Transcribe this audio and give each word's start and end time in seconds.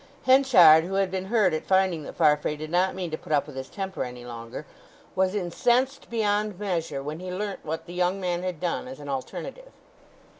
Henchard, 0.23 0.83
who 0.83 0.95
had 0.95 1.11
been 1.11 1.25
hurt 1.25 1.53
at 1.53 1.67
finding 1.67 2.01
that 2.05 2.15
Farfrae 2.15 2.55
did 2.55 2.71
not 2.71 2.95
mean 2.95 3.11
to 3.11 3.19
put 3.19 3.31
up 3.31 3.45
with 3.45 3.55
his 3.55 3.69
temper 3.69 4.03
any 4.03 4.25
longer, 4.25 4.65
was 5.15 5.35
incensed 5.35 6.09
beyond 6.09 6.57
measure 6.59 7.03
when 7.03 7.19
he 7.19 7.31
learnt 7.31 7.63
what 7.63 7.85
the 7.85 7.93
young 7.93 8.19
man 8.19 8.41
had 8.41 8.59
done 8.59 8.87
as 8.87 8.99
an 8.99 9.09
alternative. 9.09 9.71